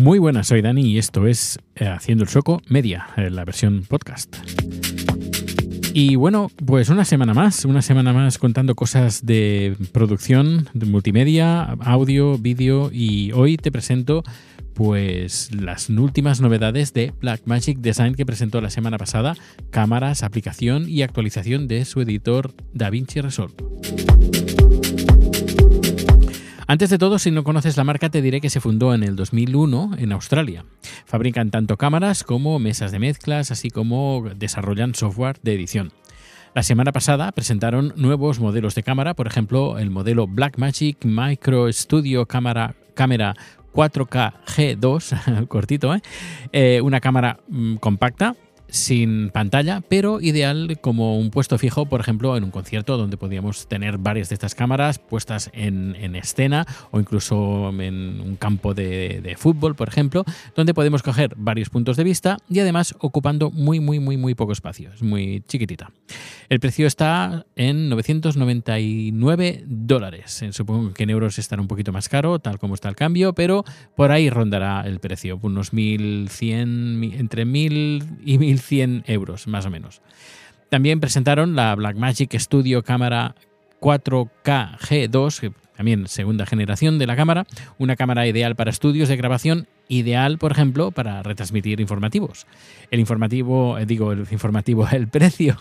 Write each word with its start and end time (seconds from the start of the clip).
Muy 0.00 0.18
buenas, 0.18 0.46
soy 0.46 0.62
Dani 0.62 0.80
y 0.80 0.96
esto 0.96 1.26
es 1.26 1.58
eh, 1.74 1.86
Haciendo 1.86 2.24
el 2.24 2.30
Soco 2.30 2.62
Media, 2.68 3.08
eh, 3.18 3.28
la 3.28 3.44
versión 3.44 3.82
podcast. 3.86 4.34
Y 5.92 6.16
bueno, 6.16 6.50
pues 6.64 6.88
una 6.88 7.04
semana 7.04 7.34
más, 7.34 7.66
una 7.66 7.82
semana 7.82 8.14
más 8.14 8.38
contando 8.38 8.74
cosas 8.74 9.26
de 9.26 9.76
producción, 9.92 10.70
de 10.72 10.86
multimedia, 10.86 11.64
audio, 11.80 12.38
vídeo 12.38 12.88
y 12.90 13.32
hoy 13.32 13.58
te 13.58 13.70
presento 13.70 14.22
pues 14.72 15.54
las 15.54 15.90
últimas 15.90 16.40
novedades 16.40 16.94
de 16.94 17.12
Blackmagic 17.20 17.80
Design 17.80 18.14
que 18.14 18.24
presentó 18.24 18.62
la 18.62 18.70
semana 18.70 18.96
pasada, 18.96 19.36
cámaras, 19.68 20.22
aplicación 20.22 20.88
y 20.88 21.02
actualización 21.02 21.68
de 21.68 21.84
su 21.84 22.00
editor 22.00 22.54
DaVinci 22.72 23.20
Resolve. 23.20 23.52
Antes 26.70 26.88
de 26.88 26.98
todo, 26.98 27.18
si 27.18 27.32
no 27.32 27.42
conoces 27.42 27.76
la 27.76 27.82
marca, 27.82 28.10
te 28.10 28.22
diré 28.22 28.40
que 28.40 28.48
se 28.48 28.60
fundó 28.60 28.94
en 28.94 29.02
el 29.02 29.16
2001 29.16 29.96
en 29.98 30.12
Australia. 30.12 30.64
Fabrican 31.04 31.50
tanto 31.50 31.76
cámaras 31.76 32.22
como 32.22 32.60
mesas 32.60 32.92
de 32.92 33.00
mezclas, 33.00 33.50
así 33.50 33.70
como 33.70 34.22
desarrollan 34.36 34.94
software 34.94 35.40
de 35.42 35.54
edición. 35.54 35.92
La 36.54 36.62
semana 36.62 36.92
pasada 36.92 37.32
presentaron 37.32 37.92
nuevos 37.96 38.38
modelos 38.38 38.76
de 38.76 38.84
cámara, 38.84 39.14
por 39.14 39.26
ejemplo, 39.26 39.80
el 39.80 39.90
modelo 39.90 40.28
Blackmagic 40.28 41.04
Micro 41.04 41.72
Studio 41.72 42.26
Cámara, 42.26 42.76
cámara 42.94 43.34
4K 43.74 44.34
G2, 44.46 45.46
cortito, 45.48 45.92
¿eh? 45.92 46.02
¿eh? 46.52 46.80
una 46.82 47.00
cámara 47.00 47.40
mm, 47.48 47.78
compacta 47.78 48.36
sin 48.70 49.30
pantalla, 49.30 49.82
pero 49.88 50.20
ideal 50.20 50.78
como 50.80 51.18
un 51.18 51.30
puesto 51.30 51.58
fijo, 51.58 51.86
por 51.86 52.00
ejemplo, 52.00 52.36
en 52.36 52.44
un 52.44 52.50
concierto 52.50 52.96
donde 52.96 53.16
podíamos 53.16 53.66
tener 53.68 53.98
varias 53.98 54.28
de 54.28 54.34
estas 54.34 54.54
cámaras 54.54 54.98
puestas 54.98 55.50
en, 55.52 55.94
escena 56.16 56.66
o 56.90 57.00
incluso 57.00 57.70
en 57.80 58.20
un 58.20 58.36
campo 58.36 58.74
de, 58.74 59.36
fútbol, 59.38 59.74
por 59.74 59.88
ejemplo, 59.88 60.24
donde 60.56 60.74
podemos 60.74 61.02
coger 61.02 61.34
varios 61.36 61.70
puntos 61.70 61.96
de 61.96 62.04
vista 62.04 62.36
y 62.48 62.60
además 62.60 62.94
ocupando 62.98 63.50
muy, 63.50 63.80
muy, 63.80 64.00
muy, 64.00 64.16
muy 64.16 64.34
poco 64.34 64.52
espacio. 64.52 64.90
Es 64.92 65.02
muy 65.02 65.42
chiquitita. 65.46 65.90
El 66.48 66.58
precio 66.58 66.86
está 66.86 67.46
en 67.54 67.88
999 67.88 69.64
dólares. 69.66 70.44
Supongo 70.50 70.92
que 70.92 71.04
en 71.04 71.10
euros 71.10 71.38
estará 71.38 71.62
un 71.62 71.68
poquito 71.68 71.92
más 71.92 72.08
caro, 72.08 72.38
tal 72.40 72.58
como 72.58 72.74
está 72.74 72.88
el 72.88 72.96
cambio, 72.96 73.34
pero 73.34 73.64
por 73.96 74.10
ahí 74.10 74.30
rondará 74.30 74.82
el 74.84 74.98
precio, 74.98 75.38
unos 75.42 75.72
1100, 75.72 77.04
entre 77.14 77.44
1000 77.44 78.04
y 78.24 78.38
1000 78.38 78.59
100 78.60 79.04
euros, 79.06 79.46
más 79.46 79.66
o 79.66 79.70
menos. 79.70 80.00
También 80.68 81.00
presentaron 81.00 81.56
la 81.56 81.74
Blackmagic 81.74 82.38
Studio 82.38 82.82
Cámara 82.84 83.34
4K 83.80 84.78
G2, 84.78 85.52
también 85.76 86.06
segunda 86.06 86.46
generación 86.46 86.98
de 86.98 87.06
la 87.06 87.16
cámara, 87.16 87.46
una 87.78 87.96
cámara 87.96 88.26
ideal 88.26 88.54
para 88.54 88.70
estudios 88.70 89.08
de 89.08 89.16
grabación, 89.16 89.66
ideal, 89.88 90.38
por 90.38 90.52
ejemplo, 90.52 90.90
para 90.92 91.22
retransmitir 91.22 91.80
informativos. 91.80 92.46
El 92.90 93.00
informativo, 93.00 93.78
eh, 93.78 93.86
digo, 93.86 94.12
el 94.12 94.26
informativo, 94.30 94.86
el 94.92 95.08
precio 95.08 95.56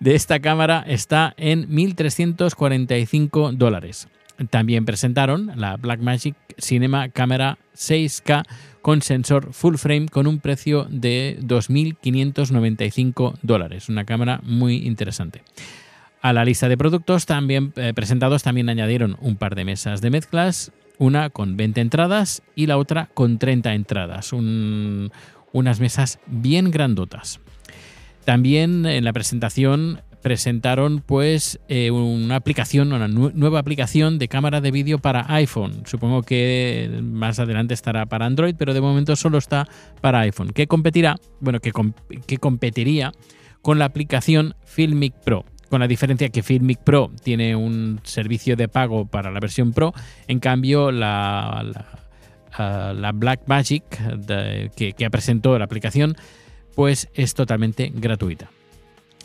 de 0.00 0.14
esta 0.14 0.40
cámara 0.40 0.84
está 0.86 1.34
en 1.36 1.68
1.345 1.68 3.52
dólares. 3.52 4.08
También 4.50 4.84
presentaron 4.84 5.52
la 5.56 5.76
Blackmagic 5.76 6.36
Cinema 6.58 7.08
Camera 7.08 7.58
6K 7.74 8.44
con 8.82 9.02
sensor 9.02 9.52
full 9.52 9.74
frame 9.76 10.08
con 10.08 10.26
un 10.26 10.38
precio 10.38 10.86
de 10.90 11.38
2.595 11.42 13.34
dólares. 13.42 13.88
Una 13.88 14.04
cámara 14.04 14.40
muy 14.44 14.86
interesante. 14.86 15.42
A 16.20 16.32
la 16.32 16.44
lista 16.44 16.68
de 16.68 16.76
productos 16.76 17.26
también 17.26 17.72
eh, 17.76 17.92
presentados 17.94 18.42
también 18.42 18.68
añadieron 18.68 19.16
un 19.20 19.36
par 19.36 19.54
de 19.54 19.64
mesas 19.64 20.00
de 20.00 20.10
mezclas, 20.10 20.72
una 20.98 21.30
con 21.30 21.56
20 21.56 21.80
entradas 21.80 22.42
y 22.56 22.66
la 22.66 22.76
otra 22.76 23.08
con 23.14 23.38
30 23.38 23.74
entradas. 23.74 24.32
unas 24.32 25.80
mesas 25.80 26.18
bien 26.26 26.70
grandotas. 26.70 27.40
También 28.24 28.84
en 28.84 29.04
la 29.04 29.12
presentación 29.12 30.02
presentaron 30.22 31.02
pues 31.04 31.60
eh, 31.68 31.90
una 31.90 32.36
aplicación, 32.36 32.92
una 32.92 33.08
nueva 33.08 33.58
aplicación 33.58 34.18
de 34.18 34.28
cámara 34.28 34.60
de 34.60 34.70
vídeo 34.70 34.98
para 34.98 35.32
iPhone. 35.34 35.82
Supongo 35.86 36.22
que 36.22 37.00
más 37.02 37.38
adelante 37.38 37.74
estará 37.74 38.06
para 38.06 38.26
Android, 38.26 38.54
pero 38.58 38.74
de 38.74 38.80
momento 38.80 39.16
solo 39.16 39.38
está 39.38 39.68
para 40.00 40.20
iPhone. 40.20 40.50
Que 40.50 40.66
competirá, 40.66 41.16
bueno, 41.40 41.60
que, 41.60 41.72
que 42.26 42.38
competiría 42.38 43.12
con 43.62 43.78
la 43.78 43.86
aplicación 43.86 44.54
Filmic 44.64 45.14
Pro. 45.24 45.44
Con 45.68 45.80
la 45.80 45.86
diferencia 45.86 46.30
que 46.30 46.42
Filmic 46.42 46.78
Pro 46.80 47.10
tiene 47.22 47.54
un 47.54 48.00
servicio 48.02 48.56
de 48.56 48.68
pago 48.68 49.06
para 49.06 49.30
la 49.30 49.38
versión 49.38 49.72
Pro, 49.72 49.92
en 50.26 50.40
cambio 50.40 50.90
la, 50.90 51.62
la, 52.58 52.94
la 52.94 53.12
Blackmagic 53.12 53.84
que, 54.74 54.94
que 54.94 55.10
presentó 55.10 55.58
la 55.58 55.66
aplicación 55.66 56.16
pues 56.74 57.08
es 57.12 57.34
totalmente 57.34 57.92
gratuita 57.94 58.50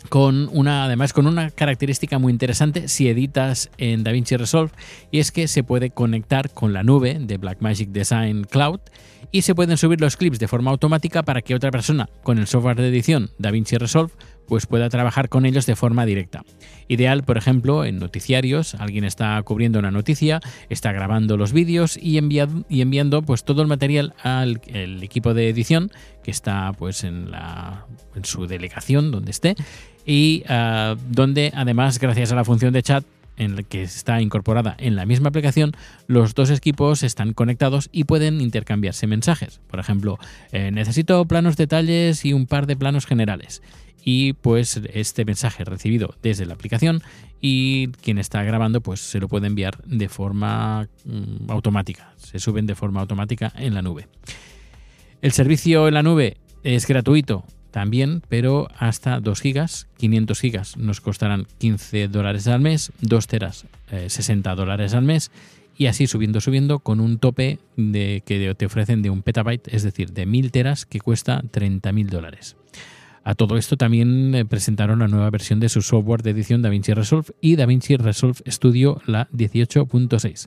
con 0.08 0.48
una, 0.52 0.84
además 0.84 1.12
con 1.12 1.26
una 1.26 1.50
característica 1.50 2.18
muy 2.18 2.32
interesante 2.32 2.88
si 2.88 3.08
editas 3.08 3.70
en 3.78 4.04
DaVinci 4.04 4.36
Resolve 4.36 4.72
y 5.10 5.18
es 5.18 5.32
que 5.32 5.48
se 5.48 5.62
puede 5.62 5.90
conectar 5.90 6.50
con 6.50 6.72
la 6.72 6.82
nube 6.82 7.18
de 7.20 7.38
Blackmagic 7.38 7.90
Design 7.90 8.44
Cloud 8.44 8.80
y 9.30 9.42
se 9.42 9.54
pueden 9.54 9.76
subir 9.76 10.00
los 10.00 10.16
clips 10.16 10.38
de 10.38 10.48
forma 10.48 10.70
automática 10.70 11.22
para 11.22 11.42
que 11.42 11.54
otra 11.54 11.70
persona 11.70 12.08
con 12.22 12.38
el 12.38 12.46
software 12.46 12.76
de 12.76 12.88
edición 12.88 13.30
DaVinci 13.38 13.76
Resolve 13.78 14.12
pues 14.46 14.66
pueda 14.66 14.88
trabajar 14.88 15.28
con 15.28 15.46
ellos 15.46 15.66
de 15.66 15.76
forma 15.76 16.06
directa. 16.06 16.44
Ideal, 16.88 17.24
por 17.24 17.38
ejemplo, 17.38 17.84
en 17.84 17.98
noticiarios, 17.98 18.74
alguien 18.74 19.04
está 19.04 19.42
cubriendo 19.42 19.78
una 19.78 19.90
noticia, 19.90 20.40
está 20.68 20.92
grabando 20.92 21.36
los 21.36 21.52
vídeos 21.52 21.96
y, 21.96 22.18
enviando 22.18 23.22
pues 23.22 23.44
todo 23.44 23.62
el 23.62 23.68
material 23.68 24.14
al 24.22 24.60
equipo 25.02 25.34
de 25.34 25.48
edición 25.48 25.90
que 26.22 26.30
está 26.30 26.72
pues 26.78 27.04
en, 27.04 27.30
la, 27.30 27.86
en 28.14 28.24
su 28.24 28.46
delegación 28.46 29.10
donde 29.10 29.30
esté 29.30 29.54
y 30.06 30.44
ah, 30.48 30.96
donde 31.10 31.52
además 31.54 31.98
gracias 31.98 32.32
a 32.32 32.34
la 32.34 32.44
función 32.44 32.72
de 32.72 32.82
chat 32.82 33.04
en 33.36 33.56
la 33.56 33.62
que 33.62 33.82
está 33.82 34.20
incorporada 34.20 34.76
en 34.78 34.96
la 34.96 35.06
misma 35.06 35.28
aplicación, 35.28 35.72
los 36.06 36.34
dos 36.34 36.50
equipos 36.50 37.02
están 37.02 37.32
conectados 37.32 37.88
y 37.92 38.04
pueden 38.04 38.40
intercambiarse 38.40 39.06
mensajes. 39.06 39.60
Por 39.68 39.80
ejemplo, 39.80 40.18
eh, 40.52 40.70
necesito 40.70 41.24
planos 41.26 41.56
detalles 41.56 42.24
y 42.24 42.32
un 42.32 42.46
par 42.46 42.66
de 42.66 42.76
planos 42.76 43.06
generales. 43.06 43.62
Y 44.04 44.34
pues 44.34 44.80
este 44.92 45.24
mensaje 45.24 45.64
recibido 45.64 46.14
desde 46.22 46.44
la 46.44 46.54
aplicación 46.54 47.02
y 47.40 47.88
quien 48.02 48.18
está 48.18 48.42
grabando 48.42 48.80
pues 48.80 49.00
se 49.00 49.18
lo 49.18 49.28
puede 49.28 49.46
enviar 49.46 49.82
de 49.84 50.08
forma 50.08 50.88
mm, 51.04 51.50
automática. 51.50 52.12
Se 52.16 52.38
suben 52.38 52.66
de 52.66 52.74
forma 52.74 53.00
automática 53.00 53.52
en 53.56 53.74
la 53.74 53.82
nube. 53.82 54.08
El 55.22 55.32
servicio 55.32 55.88
en 55.88 55.94
la 55.94 56.02
nube 56.02 56.36
es 56.62 56.86
gratuito 56.86 57.44
también, 57.74 58.22
pero 58.28 58.68
hasta 58.78 59.18
2 59.18 59.40
gigas, 59.40 59.88
500 59.96 60.40
gigas 60.40 60.76
nos 60.76 61.00
costarán 61.00 61.48
15 61.58 62.06
dólares 62.06 62.46
al 62.46 62.60
mes, 62.60 62.92
2 63.00 63.26
teras 63.26 63.66
60 63.90 64.52
eh, 64.52 64.54
dólares 64.54 64.94
al 64.94 65.02
mes 65.02 65.32
y 65.76 65.86
así 65.86 66.06
subiendo, 66.06 66.40
subiendo 66.40 66.78
con 66.78 67.00
un 67.00 67.18
tope 67.18 67.58
de, 67.76 68.22
que 68.24 68.54
te 68.54 68.66
ofrecen 68.66 69.02
de 69.02 69.10
un 69.10 69.22
petabyte, 69.22 69.66
es 69.74 69.82
decir, 69.82 70.12
de 70.12 70.24
1000 70.24 70.52
teras 70.52 70.86
que 70.86 71.00
cuesta 71.00 71.42
30 71.50 71.90
mil 71.90 72.10
dólares. 72.10 72.54
A 73.24 73.34
todo 73.34 73.56
esto 73.56 73.76
también 73.76 74.36
eh, 74.36 74.44
presentaron 74.44 75.00
la 75.00 75.08
nueva 75.08 75.28
versión 75.30 75.58
de 75.58 75.68
su 75.68 75.82
software 75.82 76.22
de 76.22 76.30
edición 76.30 76.62
DaVinci 76.62 76.92
Resolve 76.92 77.34
y 77.40 77.56
DaVinci 77.56 77.96
Resolve 77.96 78.38
Studio 78.46 79.02
la 79.04 79.28
18.6. 79.30 80.46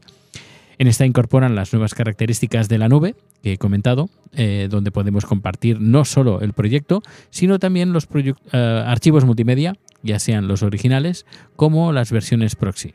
En 0.80 0.88
esta 0.88 1.06
incorporan 1.06 1.56
las 1.56 1.74
nuevas 1.74 1.96
características 1.96 2.70
de 2.70 2.78
la 2.78 2.88
nube 2.88 3.16
que 3.42 3.54
he 3.54 3.58
comentado, 3.58 4.10
eh, 4.34 4.68
donde 4.70 4.92
podemos 4.92 5.26
compartir 5.26 5.82
no 5.82 6.06
solo 6.06 6.42
el 6.42 6.54
proyecto, 6.54 7.02
sino 7.32 7.58
también 7.58 7.94
los 7.94 8.08
eh, 8.14 8.84
archivos 8.86 9.26
multimedia, 9.26 9.76
ya 10.04 10.20
sean 10.20 10.48
los 10.48 10.62
originales 10.62 11.26
como 11.56 11.92
las 11.94 12.12
versiones 12.12 12.56
proxy. 12.56 12.94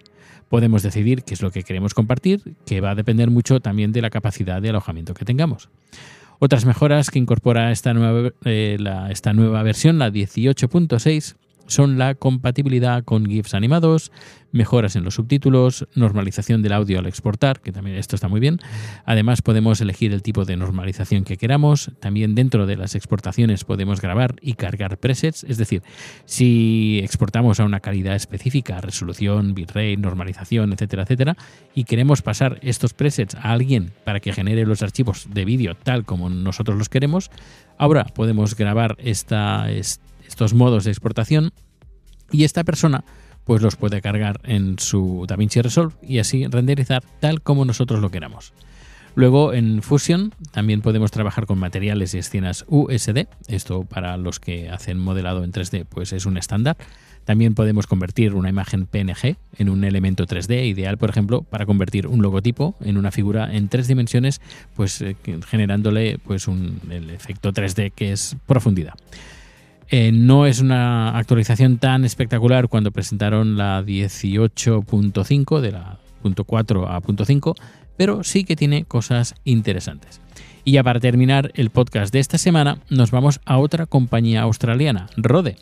Podemos 0.48 0.82
decidir 0.82 1.24
qué 1.24 1.34
es 1.34 1.42
lo 1.42 1.50
que 1.50 1.64
queremos 1.64 1.94
compartir, 1.94 2.54
que 2.66 2.80
va 2.80 2.90
a 2.90 2.94
depender 2.94 3.30
mucho 3.30 3.60
también 3.60 3.90
de 3.92 4.02
la 4.02 4.10
capacidad 4.10 4.62
de 4.62 4.70
alojamiento 4.70 5.14
que 5.14 5.24
tengamos. 5.24 5.68
Otras 6.38 6.64
mejoras 6.66 7.10
que 7.10 7.18
incorpora 7.18 7.72
esta 7.72 7.94
nueva, 7.94 8.32
eh, 8.44 8.76
esta 9.10 9.32
nueva 9.32 9.62
versión, 9.62 9.98
la 9.98 10.10
18.6, 10.10 11.36
son 11.66 11.98
la 11.98 12.14
compatibilidad 12.14 13.04
con 13.04 13.26
GIFs 13.26 13.54
animados, 13.54 14.12
mejoras 14.52 14.96
en 14.96 15.04
los 15.04 15.14
subtítulos, 15.14 15.88
normalización 15.94 16.62
del 16.62 16.74
audio 16.74 16.98
al 16.98 17.06
exportar, 17.06 17.60
que 17.60 17.72
también 17.72 17.96
esto 17.96 18.14
está 18.14 18.28
muy 18.28 18.40
bien. 18.40 18.60
Además 19.04 19.42
podemos 19.42 19.80
elegir 19.80 20.12
el 20.12 20.22
tipo 20.22 20.44
de 20.44 20.56
normalización 20.56 21.24
que 21.24 21.36
queramos. 21.36 21.90
También 22.00 22.34
dentro 22.34 22.66
de 22.66 22.76
las 22.76 22.94
exportaciones 22.94 23.64
podemos 23.64 24.00
grabar 24.00 24.36
y 24.40 24.54
cargar 24.54 24.98
presets, 24.98 25.44
es 25.44 25.56
decir, 25.56 25.82
si 26.26 27.00
exportamos 27.02 27.60
a 27.60 27.64
una 27.64 27.80
calidad 27.80 28.14
específica, 28.14 28.80
resolución, 28.80 29.54
bitrate, 29.54 29.96
normalización, 29.96 30.72
etcétera, 30.72 31.04
etcétera, 31.04 31.36
y 31.74 31.84
queremos 31.84 32.22
pasar 32.22 32.58
estos 32.62 32.92
presets 32.92 33.34
a 33.34 33.52
alguien 33.52 33.92
para 34.04 34.20
que 34.20 34.32
genere 34.32 34.66
los 34.66 34.82
archivos 34.82 35.28
de 35.32 35.44
vídeo 35.44 35.74
tal 35.82 36.04
como 36.04 36.28
nosotros 36.28 36.76
los 36.76 36.88
queremos, 36.88 37.30
ahora 37.78 38.04
podemos 38.04 38.54
grabar 38.54 38.96
esta, 38.98 39.70
estos 40.26 40.54
modos 40.54 40.84
de 40.84 40.90
exportación 40.90 41.52
y 42.30 42.44
esta 42.44 42.64
persona 42.64 43.04
pues 43.44 43.62
los 43.62 43.76
puede 43.76 44.00
cargar 44.00 44.40
en 44.44 44.78
su 44.78 45.24
DaVinci 45.26 45.62
Resolve 45.62 45.94
y 46.02 46.18
así 46.18 46.46
renderizar 46.46 47.02
tal 47.20 47.42
como 47.42 47.64
nosotros 47.64 48.00
lo 48.00 48.10
queramos. 48.10 48.52
Luego 49.14 49.52
en 49.52 49.82
Fusion 49.82 50.32
también 50.52 50.80
podemos 50.80 51.10
trabajar 51.10 51.44
con 51.46 51.58
materiales 51.58 52.14
y 52.14 52.18
escenas 52.18 52.64
USD. 52.68 53.26
Esto 53.46 53.84
para 53.84 54.16
los 54.16 54.40
que 54.40 54.70
hacen 54.70 54.98
modelado 54.98 55.44
en 55.44 55.52
3D 55.52 55.84
pues 55.86 56.12
es 56.12 56.24
un 56.24 56.38
estándar. 56.38 56.76
También 57.24 57.54
podemos 57.54 57.86
convertir 57.86 58.34
una 58.34 58.48
imagen 58.48 58.86
PNG 58.86 59.36
en 59.58 59.68
un 59.68 59.84
elemento 59.84 60.26
3D, 60.26 60.66
ideal 60.66 60.98
por 60.98 61.10
ejemplo 61.10 61.42
para 61.42 61.66
convertir 61.66 62.06
un 62.06 62.22
logotipo 62.22 62.74
en 62.80 62.96
una 62.96 63.12
figura 63.12 63.54
en 63.54 63.68
tres 63.68 63.86
dimensiones, 63.86 64.40
pues 64.74 65.00
eh, 65.02 65.14
generándole 65.46 66.18
pues 66.18 66.48
un, 66.48 66.80
el 66.90 67.10
efecto 67.10 67.52
3D 67.52 67.92
que 67.92 68.12
es 68.12 68.36
profundidad. 68.46 68.94
Eh, 69.88 70.10
no 70.12 70.46
es 70.46 70.60
una 70.60 71.16
actualización 71.16 71.78
tan 71.78 72.04
espectacular 72.04 72.68
cuando 72.68 72.92
presentaron 72.92 73.56
la 73.56 73.82
18.5 73.82 75.60
de 75.60 75.72
la 75.72 75.98
.4 76.22 76.86
a 76.88 77.00
.5, 77.02 77.54
pero 77.96 78.24
sí 78.24 78.44
que 78.44 78.56
tiene 78.56 78.84
cosas 78.84 79.34
interesantes. 79.44 80.20
Y 80.64 80.72
ya 80.72 80.84
para 80.84 81.00
terminar 81.00 81.50
el 81.54 81.70
podcast 81.70 82.12
de 82.12 82.20
esta 82.20 82.38
semana, 82.38 82.78
nos 82.88 83.10
vamos 83.10 83.40
a 83.44 83.58
otra 83.58 83.86
compañía 83.86 84.42
australiana, 84.42 85.08
Rode 85.16 85.56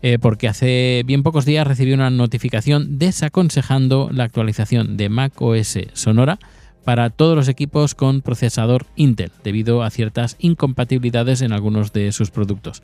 eh, 0.00 0.18
porque 0.20 0.46
hace 0.46 1.02
bien 1.04 1.24
pocos 1.24 1.44
días 1.44 1.66
recibí 1.66 1.92
una 1.92 2.10
notificación 2.10 2.98
desaconsejando 2.98 4.10
la 4.12 4.24
actualización 4.24 4.96
de 4.96 5.08
Mac 5.08 5.32
OS 5.42 5.78
Sonora 5.92 6.38
para 6.84 7.10
todos 7.10 7.36
los 7.36 7.48
equipos 7.48 7.94
con 7.94 8.22
procesador 8.22 8.86
Intel, 8.96 9.30
debido 9.44 9.82
a 9.82 9.90
ciertas 9.90 10.36
incompatibilidades 10.38 11.42
en 11.42 11.52
algunos 11.52 11.92
de 11.92 12.12
sus 12.12 12.30
productos. 12.30 12.82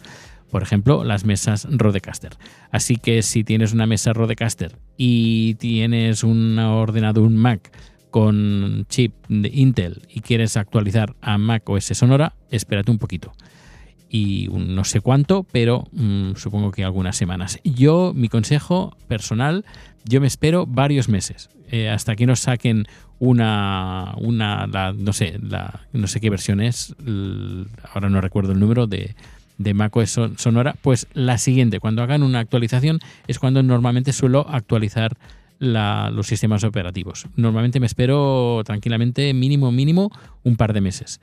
Por 0.50 0.62
ejemplo, 0.62 1.05
las 1.05 1.25
mesas 1.25 1.67
Rodecaster. 1.70 2.37
Así 2.70 2.96
que 2.96 3.23
si 3.23 3.44
tienes 3.44 3.73
una 3.73 3.87
mesa 3.87 4.12
Rodecaster 4.12 4.76
y 4.96 5.55
tienes 5.55 6.23
un 6.23 6.58
ordenador, 6.58 7.25
un 7.25 7.37
Mac 7.37 7.70
con 8.11 8.87
chip 8.88 9.14
de 9.29 9.50
Intel 9.52 10.02
y 10.08 10.20
quieres 10.20 10.56
actualizar 10.56 11.17
a 11.20 11.38
Mac 11.38 11.69
OS 11.69 11.87
Sonora, 11.87 12.35
espérate 12.50 12.91
un 12.91 12.99
poquito 12.99 13.32
y 14.09 14.49
no 14.53 14.85
sé 14.85 15.01
cuánto, 15.01 15.45
pero 15.51 15.89
mm, 15.93 16.35
supongo 16.37 16.71
que 16.71 16.85
algunas 16.85 17.17
semanas. 17.17 17.59
Yo, 17.65 18.12
mi 18.15 18.29
consejo 18.29 18.97
personal, 19.09 19.65
yo 20.05 20.21
me 20.21 20.27
espero 20.27 20.67
varios 20.67 21.09
meses 21.09 21.51
eh, 21.71 21.89
hasta 21.89 22.15
que 22.15 22.27
nos 22.27 22.41
saquen 22.41 22.87
una, 23.19 24.15
una 24.19 24.67
no 24.67 25.12
sé, 25.12 25.39
la, 25.43 25.81
no 25.93 26.06
sé 26.06 26.21
qué 26.21 26.31
versión 26.31 26.61
es, 26.61 26.95
ahora 27.93 28.11
no 28.11 28.21
recuerdo 28.21 28.53
el 28.53 28.61
número 28.61 28.87
de, 28.87 29.15
de 29.59 29.75
macOS 29.75 30.21
Sonora, 30.37 30.75
pues 30.83 31.06
la 31.15 31.39
siguiente, 31.39 31.81
cuando 31.81 32.03
hagan 32.03 32.23
una 32.23 32.41
actualización, 32.41 33.01
es 33.27 33.39
cuando 33.39 33.62
normalmente 33.62 34.12
suelo 34.12 34.47
actualizar 34.49 35.17
los 35.59 36.27
sistemas 36.27 36.65
operativos. 36.65 37.27
Normalmente 37.37 37.81
me 37.81 37.87
espero 37.87 38.62
tranquilamente, 38.65 39.33
mínimo, 39.33 39.73
mínimo, 39.73 40.11
un 40.43 40.56
par 40.56 40.73
de 40.73 40.81
meses. 40.81 41.21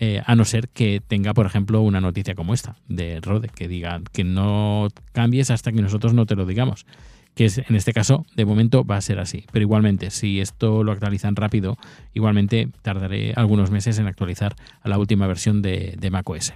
Eh, 0.00 0.22
a 0.24 0.36
no 0.36 0.44
ser 0.44 0.68
que 0.68 1.02
tenga, 1.06 1.34
por 1.34 1.46
ejemplo, 1.46 1.80
una 1.80 2.00
noticia 2.00 2.36
como 2.36 2.54
esta 2.54 2.76
de 2.86 3.20
Rode, 3.20 3.48
que 3.48 3.66
diga 3.66 4.00
que 4.12 4.22
no 4.22 4.88
cambies 5.12 5.50
hasta 5.50 5.72
que 5.72 5.82
nosotros 5.82 6.14
no 6.14 6.24
te 6.24 6.36
lo 6.36 6.46
digamos. 6.46 6.86
Que 7.34 7.46
es, 7.46 7.58
en 7.58 7.74
este 7.74 7.92
caso, 7.92 8.24
de 8.36 8.44
momento 8.44 8.84
va 8.84 8.96
a 8.96 9.00
ser 9.00 9.18
así. 9.18 9.44
Pero 9.52 9.62
igualmente, 9.62 10.10
si 10.10 10.40
esto 10.40 10.84
lo 10.84 10.92
actualizan 10.92 11.34
rápido, 11.34 11.78
igualmente 12.14 12.68
tardaré 12.82 13.32
algunos 13.34 13.70
meses 13.70 13.98
en 13.98 14.06
actualizar 14.06 14.54
a 14.82 14.88
la 14.88 14.98
última 14.98 15.26
versión 15.26 15.62
de, 15.62 16.08
macOS. 16.10 16.52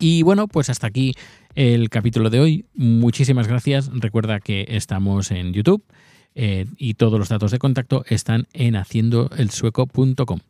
Y 0.00 0.22
bueno, 0.22 0.48
pues 0.48 0.70
hasta 0.70 0.88
aquí 0.88 1.14
el 1.54 1.88
capítulo 1.88 2.30
de 2.30 2.40
hoy. 2.40 2.66
Muchísimas 2.74 3.46
gracias. 3.46 3.90
Recuerda 3.92 4.40
que 4.40 4.64
estamos 4.68 5.30
en 5.30 5.52
YouTube 5.52 5.84
eh, 6.34 6.66
y 6.76 6.94
todos 6.94 7.18
los 7.18 7.28
datos 7.28 7.52
de 7.52 7.58
contacto 7.58 8.04
están 8.08 8.48
en 8.52 8.74
haciendoelsueco.com 8.76 10.40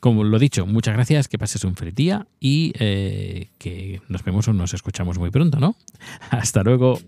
como 0.00 0.24
lo 0.24 0.38
dicho, 0.38 0.66
muchas 0.66 0.94
gracias, 0.94 1.28
que 1.28 1.38
pases 1.38 1.64
un 1.64 1.76
feliz 1.76 1.94
día 1.94 2.26
y 2.40 2.72
eh, 2.78 3.48
que 3.58 4.00
nos 4.08 4.24
vemos 4.24 4.48
o 4.48 4.52
nos 4.52 4.74
escuchamos 4.74 5.18
muy 5.18 5.30
pronto, 5.30 5.60
¿no? 5.60 5.76
Hasta 6.30 6.62
luego. 6.62 6.98